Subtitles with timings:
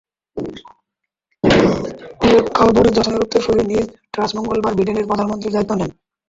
[2.21, 5.91] উল্লেখ্য, বরিস জনসনের উত্তরসূরী লিজ ট্রাস মঙ্গলবার ব্রিটেনের প্রধানমন্ত্রীর দায়িত্ব নেন।